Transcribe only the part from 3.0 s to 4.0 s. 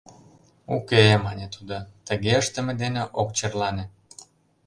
ок черлане.